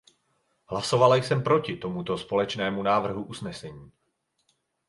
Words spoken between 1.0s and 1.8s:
jsem proti